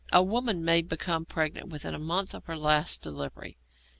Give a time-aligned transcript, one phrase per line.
[0.11, 3.59] A woman may become pregnant within a month of her last delivery.